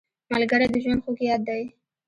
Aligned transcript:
ملګری 0.33 0.67
د 0.71 0.75
ژوند 0.83 1.03
خوږ 1.03 1.17
یاد 1.29 1.41
دی 1.47 1.63